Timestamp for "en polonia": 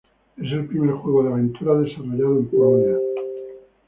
2.39-2.97